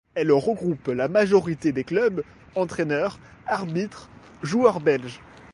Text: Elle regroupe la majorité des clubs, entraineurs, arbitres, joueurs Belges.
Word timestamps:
Elle 0.15 0.31
regroupe 0.31 0.87
la 0.87 1.07
majorité 1.07 1.71
des 1.73 1.83
clubs, 1.83 2.23
entraineurs, 2.55 3.19
arbitres, 3.45 4.09
joueurs 4.41 4.79
Belges. 4.79 5.19